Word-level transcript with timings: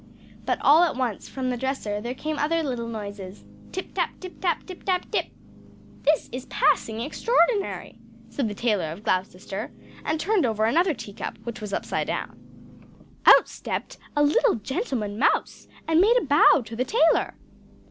But 0.47 0.57
all 0.63 0.81
at 0.81 0.95
once, 0.95 1.29
from 1.29 1.51
the 1.51 1.57
dresser, 1.57 2.01
there 2.01 2.15
came 2.15 2.39
other 2.39 2.63
little 2.63 2.87
noises: 2.87 3.45
Tip 3.71 3.93
tap, 3.93 4.19
tip 4.19 4.41
tap, 4.41 4.65
tip 4.65 4.81
tap 4.83 5.05
tip! 5.11 5.27
"This 6.01 6.27
is 6.31 6.47
passing 6.47 7.01
extraordinary!" 7.01 7.99
said 8.27 8.47
the 8.49 8.55
Tailor 8.55 8.91
of 8.91 9.03
Gloucester, 9.03 9.71
and 10.03 10.19
turned 10.19 10.43
over 10.47 10.65
another 10.65 10.95
tea 10.95 11.13
cup, 11.13 11.37
which 11.43 11.61
was 11.61 11.71
upside 11.71 12.07
down. 12.07 12.39
Out 13.27 13.47
stepped 13.47 13.99
a 14.17 14.23
little 14.23 14.55
gentleman 14.55 15.19
mouse, 15.19 15.67
and 15.87 16.01
made 16.01 16.17
a 16.17 16.25
bow 16.25 16.63
to 16.65 16.75
the 16.75 16.83
tailor! 16.83 17.35